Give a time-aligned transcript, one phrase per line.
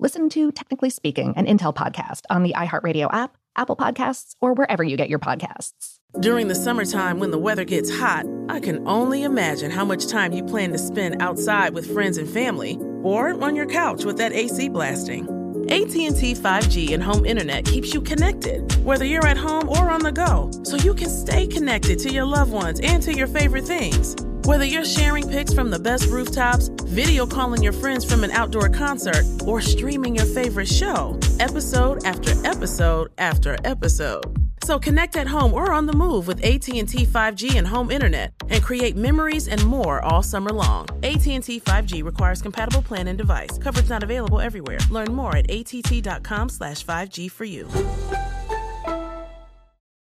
[0.00, 4.84] Listen to Technically Speaking, an Intel podcast on the iHeartRadio app, Apple Podcasts, or wherever
[4.84, 5.98] you get your podcasts.
[6.20, 10.32] During the summertime when the weather gets hot, I can only imagine how much time
[10.32, 14.32] you plan to spend outside with friends and family or on your couch with that
[14.32, 15.24] AC blasting.
[15.68, 20.12] AT&T 5G and home internet keeps you connected whether you're at home or on the
[20.12, 24.14] go, so you can stay connected to your loved ones and to your favorite things.
[24.48, 28.70] Whether you're sharing pics from the best rooftops, video calling your friends from an outdoor
[28.70, 34.24] concert, or streaming your favorite show, episode after episode after episode.
[34.64, 38.62] So connect at home or on the move with AT&T 5G and home internet and
[38.62, 40.88] create memories and more all summer long.
[41.02, 43.58] AT&T 5G requires compatible plan and device.
[43.58, 44.78] Coverage not available everywhere.
[44.90, 47.68] Learn more at att.com slash 5G for you.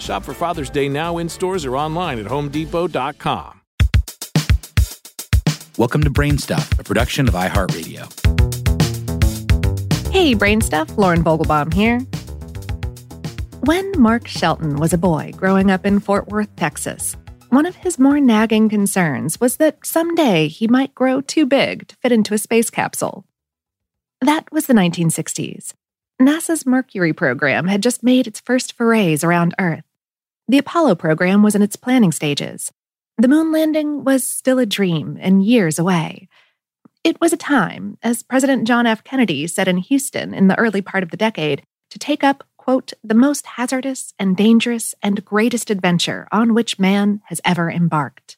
[0.00, 3.60] Shop for Father's Day now in stores or online at homedepot.com.
[5.78, 8.06] Welcome to Brainstuff, a production of iHeartRadio.
[10.10, 12.00] Hey, Brain Stuff, Lauren Vogelbaum here.
[13.60, 17.16] When Mark Shelton was a boy growing up in Fort Worth, Texas,
[17.50, 21.96] one of his more nagging concerns was that someday he might grow too big to
[21.96, 23.24] fit into a space capsule.
[24.20, 25.72] That was the 1960s.
[26.20, 29.84] NASA's Mercury program had just made its first forays around Earth.
[30.50, 32.72] The Apollo program was in its planning stages.
[33.18, 36.28] The moon landing was still a dream and years away.
[37.04, 39.04] It was a time, as President John F.
[39.04, 42.92] Kennedy said in Houston in the early part of the decade, to take up, quote,
[43.04, 48.36] the most hazardous and dangerous and greatest adventure on which man has ever embarked.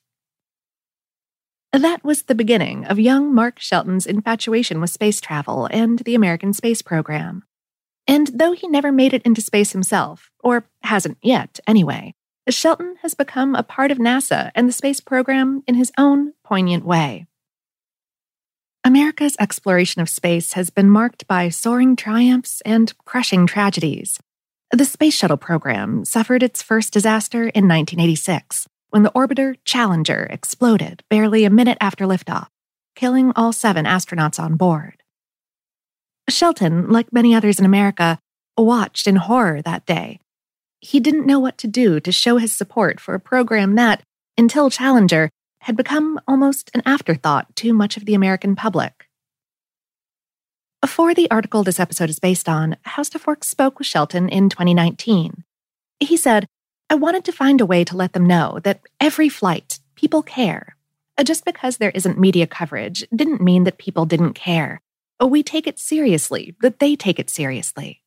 [1.72, 6.52] That was the beginning of young Mark Shelton's infatuation with space travel and the American
[6.52, 7.44] space program.
[8.06, 12.14] And though he never made it into space himself, or hasn't yet anyway,
[12.48, 16.84] Shelton has become a part of NASA and the space program in his own poignant
[16.84, 17.26] way.
[18.84, 24.18] America's exploration of space has been marked by soaring triumphs and crushing tragedies.
[24.72, 31.04] The Space Shuttle program suffered its first disaster in 1986 when the orbiter Challenger exploded
[31.08, 32.48] barely a minute after liftoff,
[32.96, 35.01] killing all seven astronauts on board.
[36.28, 38.18] Shelton, like many others in America,
[38.56, 40.20] watched in horror that day.
[40.80, 44.02] He didn't know what to do to show his support for a program that,
[44.36, 45.30] until Challenger,
[45.60, 49.08] had become almost an afterthought to much of the American public.
[50.84, 55.44] For the article this episode is based on, HowStuffWorks spoke with Shelton in 2019.
[56.00, 56.46] He said,
[56.90, 60.76] I wanted to find a way to let them know that every flight, people care.
[61.16, 64.80] Uh, just because there isn't media coverage didn't mean that people didn't care.
[65.22, 68.02] Oh, we take it seriously, that they take it seriously.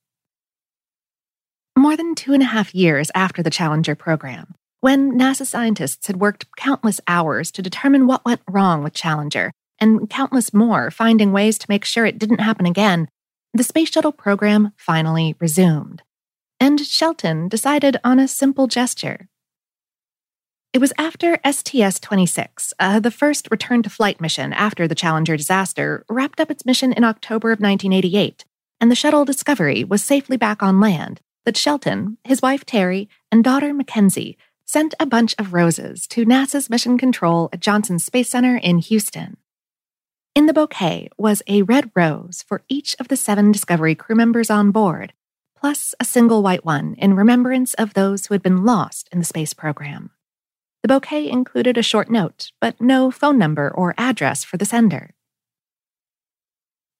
[1.77, 6.19] More than two and a half years after the Challenger program, when NASA scientists had
[6.19, 11.57] worked countless hours to determine what went wrong with Challenger, and countless more finding ways
[11.59, 13.07] to make sure it didn't happen again,
[13.53, 16.01] the Space Shuttle program finally resumed.
[16.59, 19.29] and Shelton decided on a simple gesture.
[20.75, 25.37] It was after STS 26, uh, the first return to flight mission after the Challenger
[25.37, 28.43] disaster, wrapped up its mission in October of 1988,
[28.81, 33.41] and the shuttle Discovery was safely back on land, that Shelton, his wife Terry, and
[33.41, 38.57] daughter Mackenzie sent a bunch of roses to NASA's mission control at Johnson Space Center
[38.57, 39.37] in Houston.
[40.35, 44.49] In the bouquet was a red rose for each of the seven Discovery crew members
[44.49, 45.13] on board,
[45.57, 49.23] plus a single white one in remembrance of those who had been lost in the
[49.23, 50.11] space program.
[50.85, 55.15] The bouquet included a short note, but no phone number or address for the sender.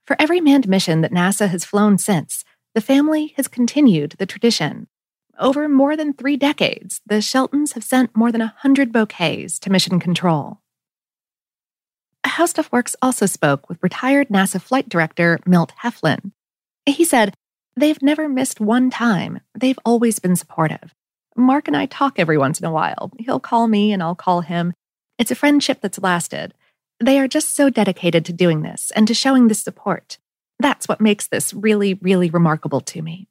[0.08, 2.44] For every manned mission that NASA has flown since,
[2.74, 4.88] the family has continued the tradition.
[5.40, 9.70] Over more than three decades, the Sheltons have sent more than a hundred bouquets to
[9.70, 10.62] mission control.
[12.24, 16.32] How Stuff Works also spoke with retired NASA flight director Milt Heflin.
[16.88, 17.36] He said,
[17.78, 19.42] They've never missed one time.
[19.54, 20.96] They've always been supportive.
[21.36, 23.12] Mark and I talk every once in a while.
[23.20, 24.74] He'll call me and I'll call him.
[25.18, 26.54] It's a friendship that's lasted.
[27.00, 30.18] They are just so dedicated to doing this and to showing this support.
[30.60, 33.28] That's what makes this really, really remarkable to me.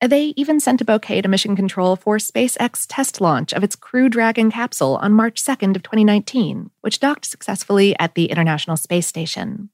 [0.00, 4.08] They even sent a bouquet to Mission Control for SpaceX test launch of its Crew
[4.08, 9.70] Dragon capsule on March 2nd of 2019, which docked successfully at the International Space Station.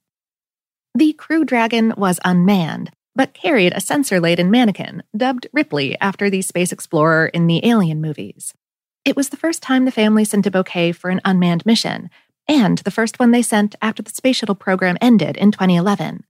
[0.94, 6.42] The Crew Dragon was unmanned, but carried a sensor laden mannequin, dubbed Ripley after the
[6.42, 8.54] space explorer in the Alien movies.
[9.04, 12.10] It was the first time the family sent a bouquet for an unmanned mission,
[12.48, 16.24] and the first one they sent after the space shuttle program ended in 2011.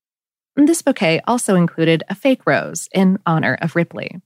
[0.56, 4.20] This bouquet also included a fake rose in honor of Ripley.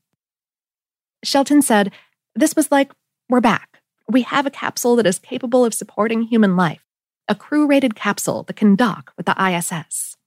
[1.24, 1.92] Shelton said,
[2.34, 2.92] This was like,
[3.28, 3.80] we're back.
[4.08, 6.84] We have a capsule that is capable of supporting human life,
[7.28, 10.17] a crew rated capsule that can dock with the ISS.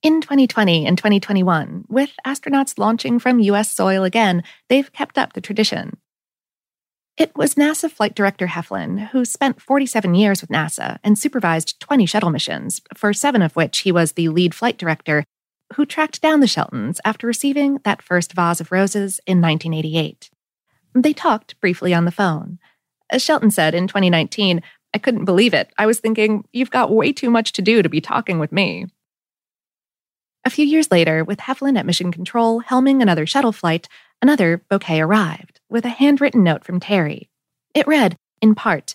[0.00, 5.40] In 2020 and 2021, with astronauts launching from US soil again, they've kept up the
[5.40, 5.96] tradition.
[7.16, 12.06] It was NASA Flight Director Heflin, who spent 47 years with NASA and supervised 20
[12.06, 15.24] shuttle missions, for seven of which he was the lead flight director,
[15.74, 20.30] who tracked down the Sheltons after receiving that first vase of roses in 1988.
[20.94, 22.60] They talked briefly on the phone.
[23.10, 24.62] As Shelton said in 2019,
[24.94, 25.72] I couldn't believe it.
[25.76, 28.86] I was thinking, you've got way too much to do to be talking with me.
[30.48, 33.86] A few years later, with Heflin at Mission Control helming another shuttle flight,
[34.22, 37.28] another bouquet arrived with a handwritten note from Terry.
[37.74, 38.94] It read, in part,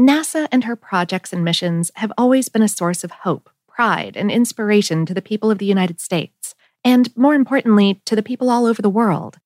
[0.00, 4.30] NASA and her projects and missions have always been a source of hope, pride, and
[4.30, 6.54] inspiration to the people of the United States,
[6.84, 9.38] and more importantly, to the people all over the world.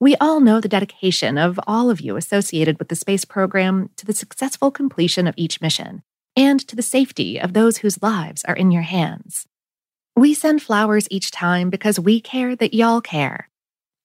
[0.00, 4.06] We all know the dedication of all of you associated with the space program to
[4.06, 6.04] the successful completion of each mission
[6.34, 9.46] and to the safety of those whose lives are in your hands.
[10.18, 13.50] We send flowers each time because we care that y'all care.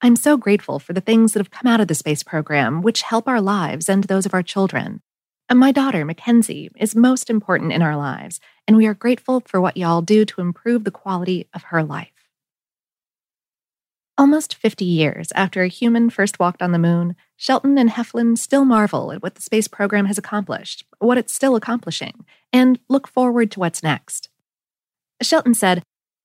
[0.01, 3.03] I'm so grateful for the things that have come out of the space program, which
[3.03, 5.01] help our lives and those of our children.
[5.47, 9.61] And my daughter, Mackenzie, is most important in our lives, and we are grateful for
[9.61, 12.09] what y'all do to improve the quality of her life.
[14.17, 18.65] Almost 50 years after a human first walked on the moon, Shelton and Heflin still
[18.65, 23.49] marvel at what the space program has accomplished, what it's still accomplishing, and look forward
[23.51, 24.27] to what's next.
[25.21, 25.83] Shelton said,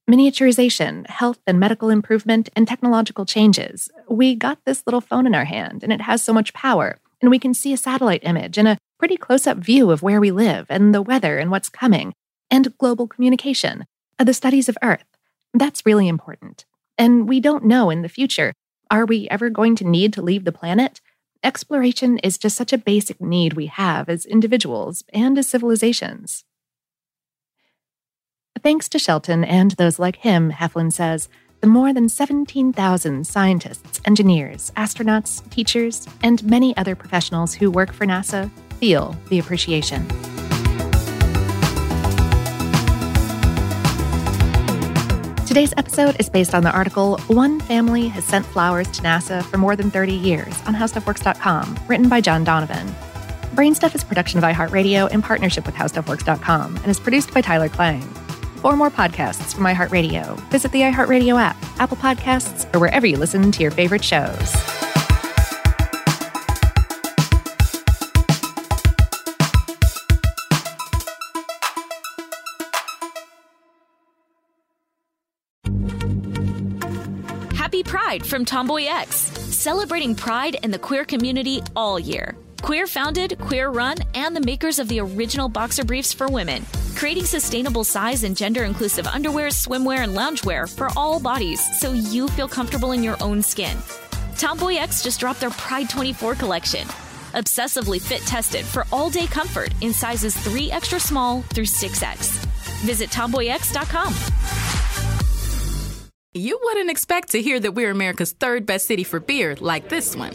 [0.09, 3.91] Miniaturization, health and medical improvement, and technological changes.
[4.09, 7.29] We got this little phone in our hand, and it has so much power, and
[7.29, 10.31] we can see a satellite image and a pretty close up view of where we
[10.31, 12.15] live and the weather and what's coming,
[12.53, 13.85] and global communication,
[14.17, 15.05] uh, the studies of Earth.
[15.53, 16.67] That's really important.
[16.97, 18.53] And we don't know in the future
[18.89, 21.01] are we ever going to need to leave the planet?
[21.43, 26.45] Exploration is just such a basic need we have as individuals and as civilizations.
[28.63, 31.29] Thanks to Shelton and those like him, Heflin says,
[31.61, 38.07] the more than 17,000 scientists, engineers, astronauts, teachers, and many other professionals who work for
[38.07, 40.07] NASA feel the appreciation.
[45.47, 49.59] Today's episode is based on the article One Family Has Sent Flowers to NASA for
[49.59, 52.87] More Than 30 Years on HowStuffWorks.com, written by John Donovan.
[53.55, 58.07] Brainstuff is production of iHeartRadio in partnership with HowStuffWorks.com and is produced by Tyler Klang.
[58.67, 63.53] For more podcasts from iHeartRadio, visit the iHeartRadio app, Apple Podcasts, or wherever you listen
[63.53, 64.53] to your favorite shows.
[77.55, 79.07] Happy Pride from TomboyX,
[79.53, 82.37] celebrating pride and the queer community all year.
[82.67, 87.25] Queer founded, queer run, and the makers of the original boxer briefs for women, creating
[87.25, 92.49] sustainable size and gender inclusive underwear, swimwear, and loungewear for all bodies so you feel
[92.49, 93.77] comfortable in your own skin.
[94.35, 96.89] TomboyX just dropped their Pride 24 collection.
[97.35, 102.33] Obsessively fit tested for all day comfort in sizes 3 extra small through 6X.
[102.83, 104.13] Visit tomboyx.com.
[106.35, 110.17] You wouldn't expect to hear that we're America's third best city for beer like this
[110.17, 110.35] one,